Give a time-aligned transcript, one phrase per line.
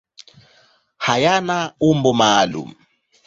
[1.05, 1.57] Hayana
[1.89, 2.69] umbo maalum.